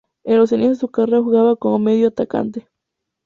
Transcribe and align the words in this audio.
En 0.23 0.37
los 0.39 0.51
inicios 0.51 0.77
de 0.77 0.79
su 0.79 0.89
carrera 0.89 1.21
jugaba 1.21 1.55
como 1.55 1.77
medio 1.77 2.07
atacante. 2.07 2.67